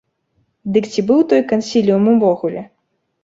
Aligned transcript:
Дык 0.77 0.85
ці 0.93 1.01
быў 1.11 1.19
той 1.33 1.41
кансіліум 1.53 2.09
увогуле? 2.17 2.61